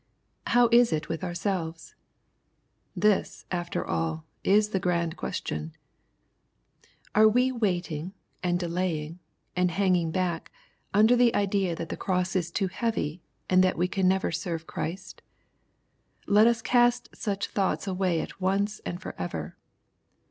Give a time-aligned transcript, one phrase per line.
[0.47, 1.93] How is it with ourselves?
[2.95, 5.73] This, after all, is the grand iiuestion.
[7.13, 9.19] Are we waiting, and delaying,
[9.55, 10.51] and hanging back,
[10.91, 14.65] under the idea that the cross is too heavy, and that we can never serve
[14.65, 15.21] Christ?
[16.25, 19.55] Let us cast such thoughts away at once and forever.